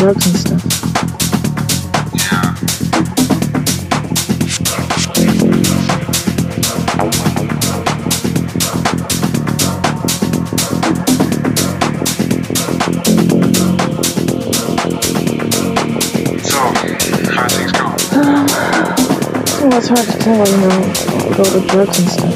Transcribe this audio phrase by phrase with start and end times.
[0.00, 0.62] Drugs and stuff.
[16.42, 16.58] So,
[17.28, 18.00] how things going?
[19.76, 20.80] It's hard to tell, you know,
[21.36, 22.34] all the drugs and stuff.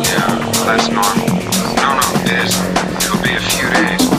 [0.00, 1.28] Yeah, well, that's normal.
[1.76, 2.72] No, no, it isn't.
[3.04, 4.11] It'll be a few days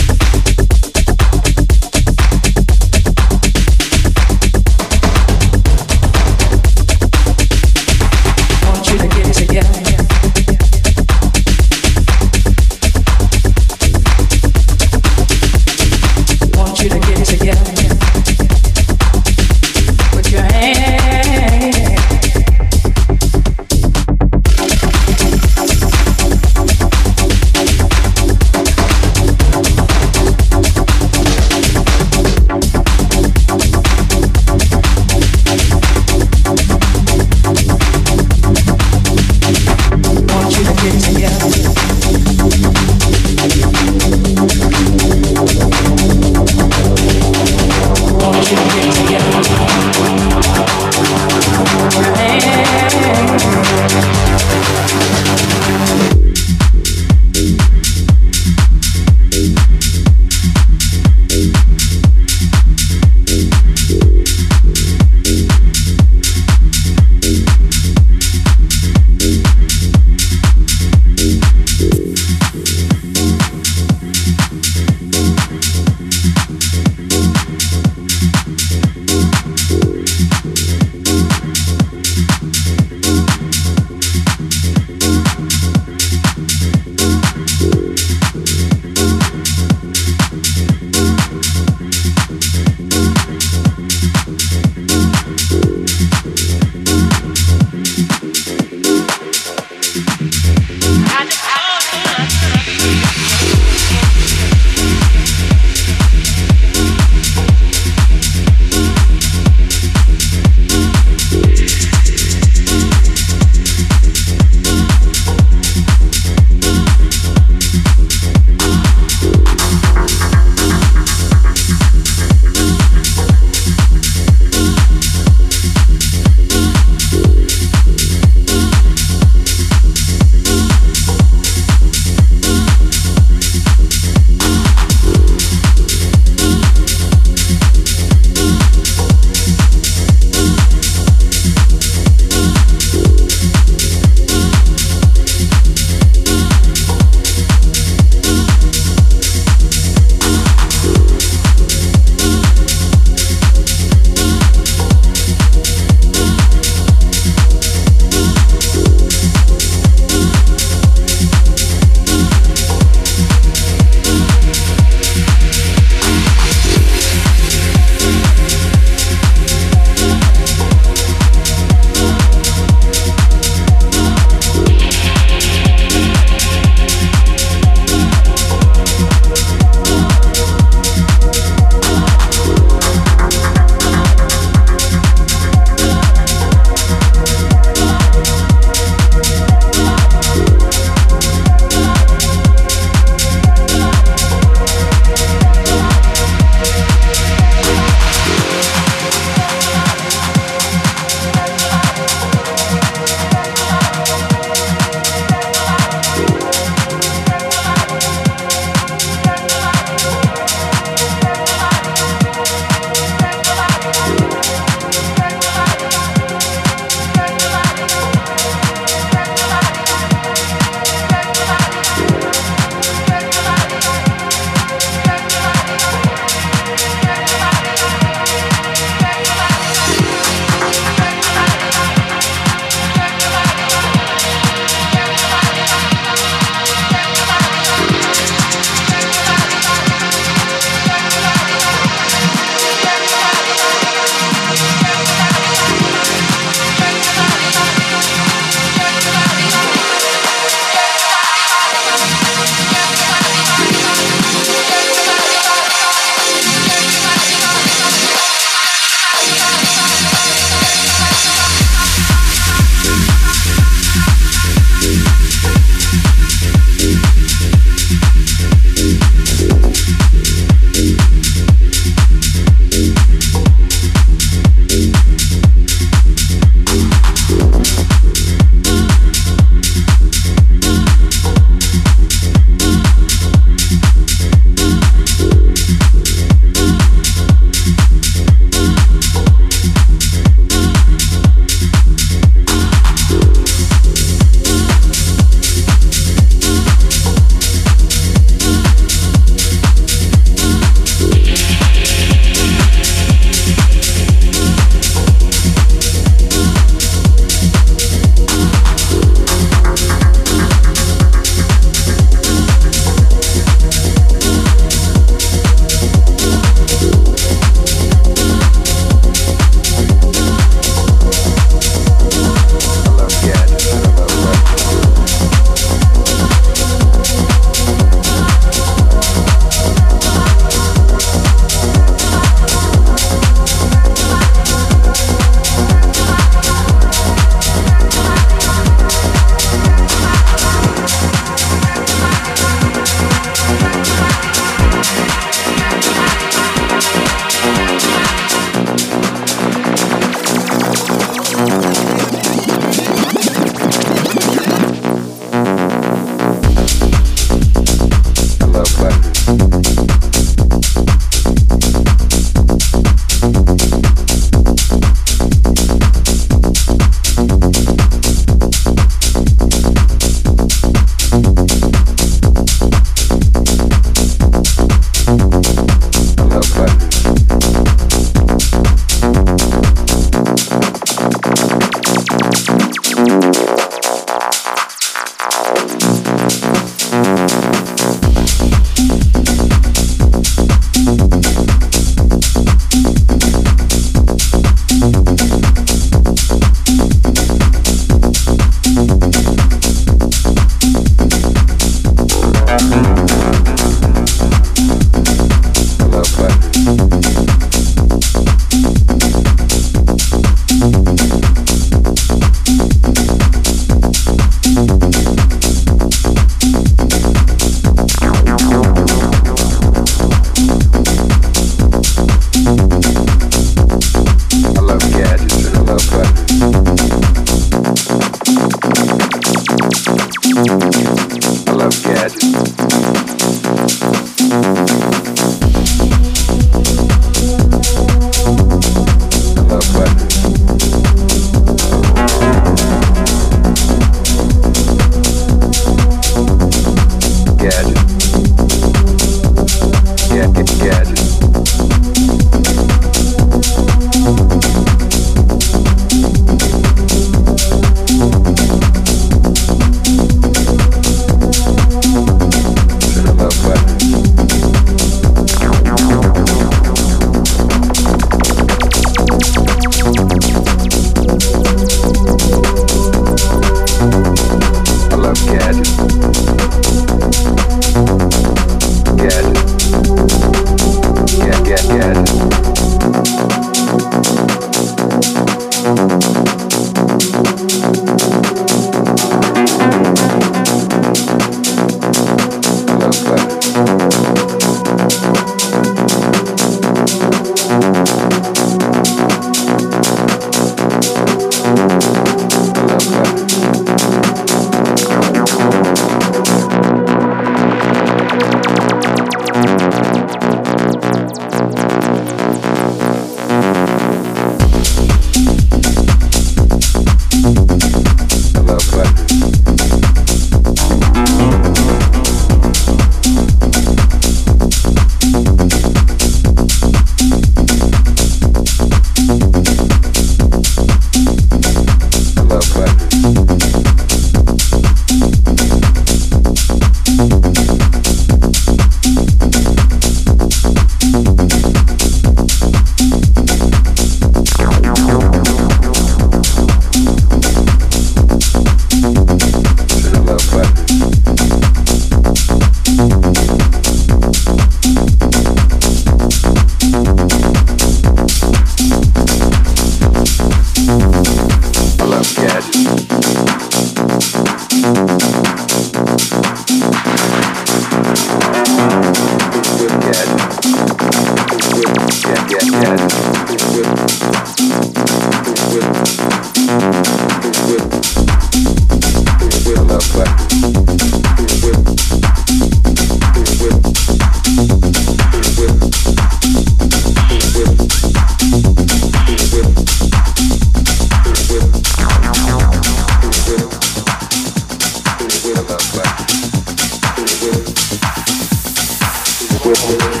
[599.53, 600.00] Thank you.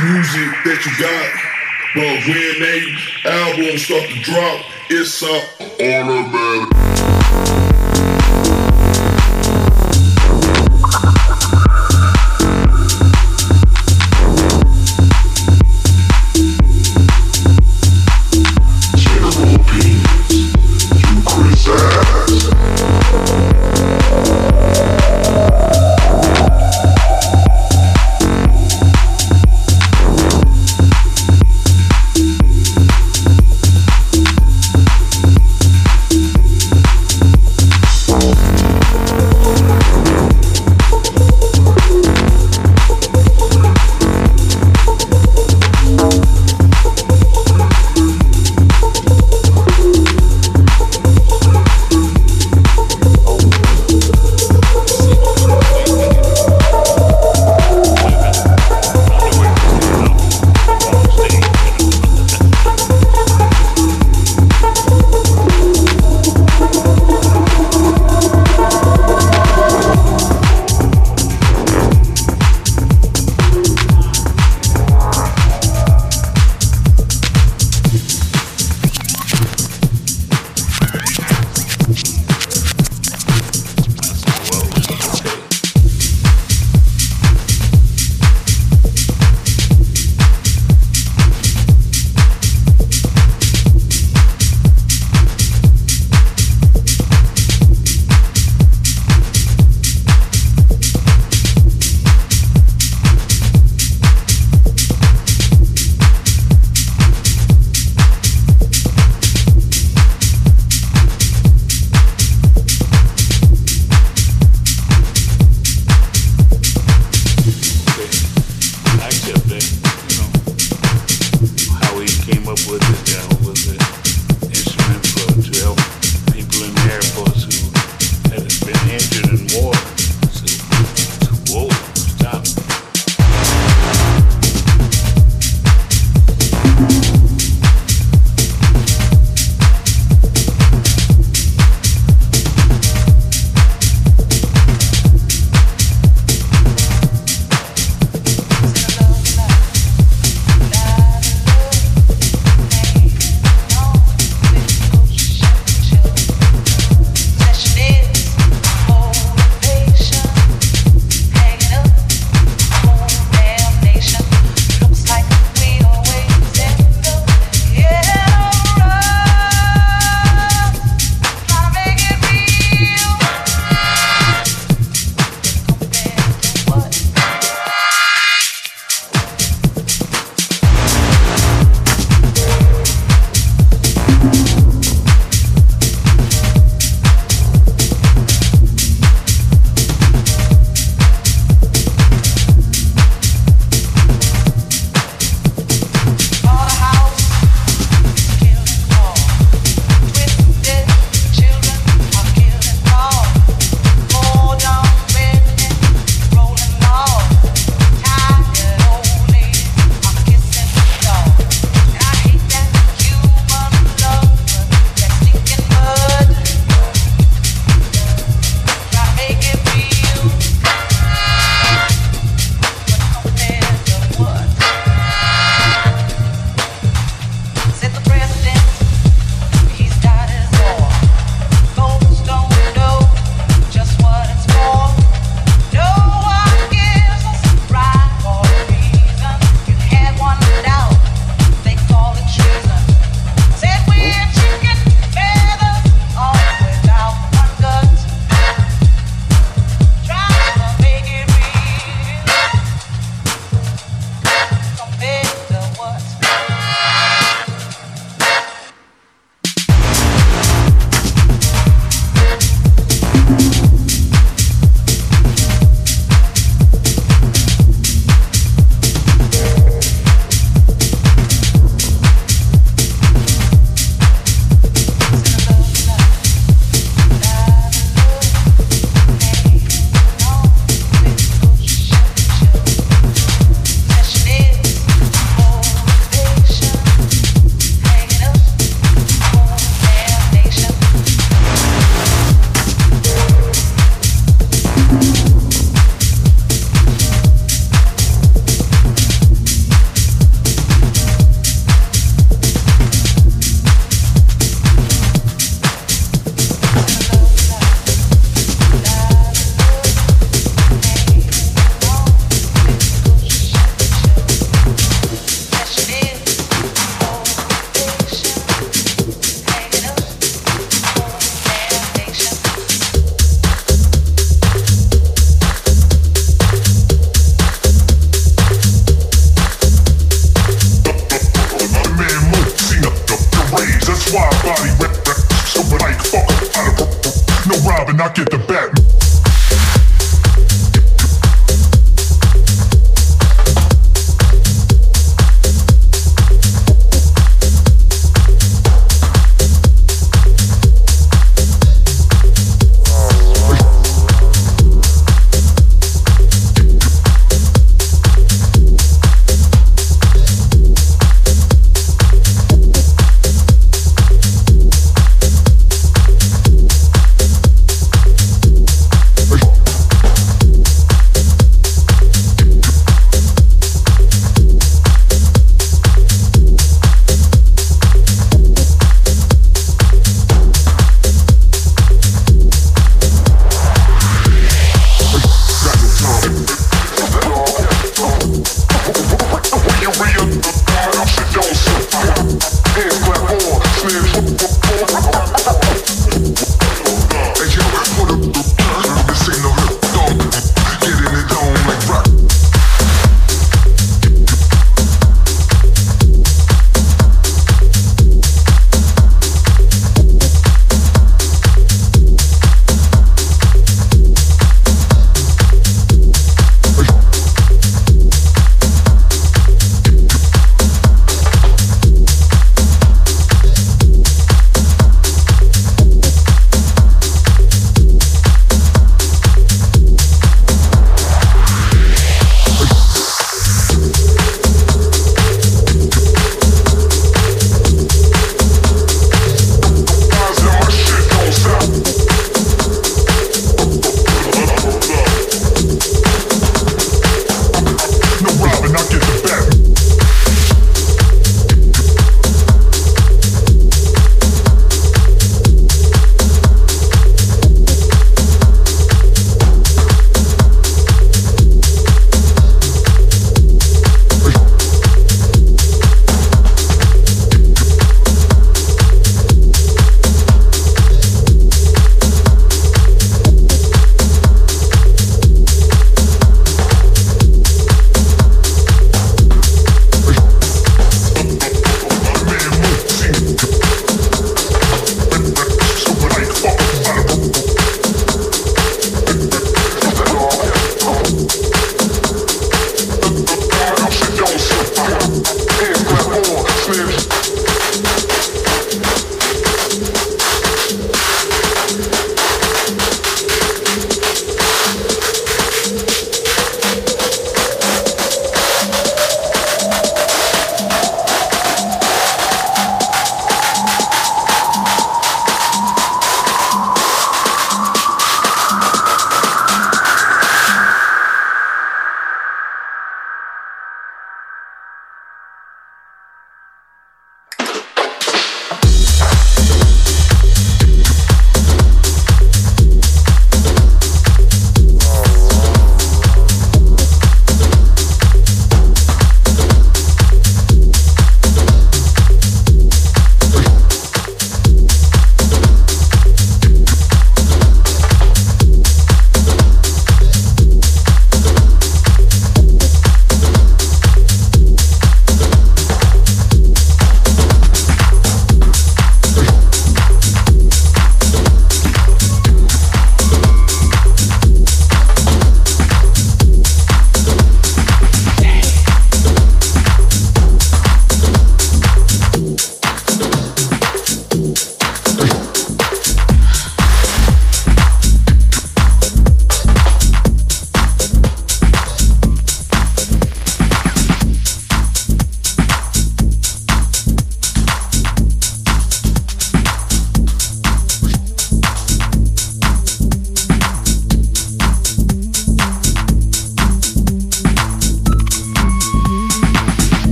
[0.00, 1.30] Music that you got.
[1.94, 2.80] But when they
[3.24, 5.53] albums start to drop, it's a